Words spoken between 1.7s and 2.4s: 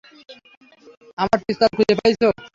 খুঁজে পাইসো?